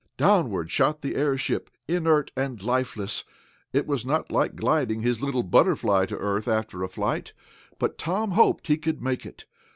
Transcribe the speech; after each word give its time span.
Downward 0.17 0.71
shot 0.71 1.03
the 1.03 1.15
airship, 1.15 1.69
inert 1.87 2.31
and 2.35 2.59
lifeless. 2.63 3.23
It 3.71 3.85
was 3.85 4.03
not 4.03 4.31
like 4.31 4.55
gliding 4.55 5.01
his 5.01 5.21
little 5.21 5.43
BUTTERFLY 5.43 6.07
to 6.07 6.17
earth 6.17 6.47
after 6.47 6.81
a 6.81 6.89
flight, 6.89 7.33
but 7.77 7.99
Tom 7.99 8.31
hoped 8.31 8.65
he 8.65 8.77
could 8.77 8.99
make 8.99 9.27
it. 9.27 9.45